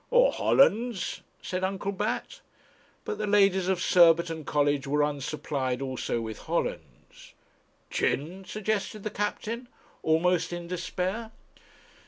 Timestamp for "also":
5.79-6.19